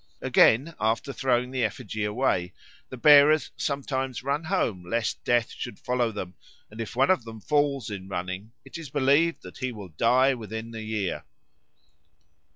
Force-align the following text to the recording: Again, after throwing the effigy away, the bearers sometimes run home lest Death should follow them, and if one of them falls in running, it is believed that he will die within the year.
Again, 0.23 0.73
after 0.79 1.13
throwing 1.13 1.51
the 1.51 1.63
effigy 1.63 2.03
away, 2.05 2.53
the 2.89 2.97
bearers 2.97 3.51
sometimes 3.55 4.23
run 4.23 4.45
home 4.45 4.83
lest 4.83 5.23
Death 5.23 5.51
should 5.51 5.77
follow 5.77 6.11
them, 6.11 6.33
and 6.71 6.81
if 6.81 6.95
one 6.95 7.11
of 7.11 7.23
them 7.23 7.39
falls 7.39 7.91
in 7.91 8.07
running, 8.07 8.51
it 8.65 8.79
is 8.79 8.89
believed 8.89 9.43
that 9.43 9.59
he 9.59 9.71
will 9.71 9.89
die 9.89 10.33
within 10.33 10.71
the 10.71 10.81
year. 10.81 11.23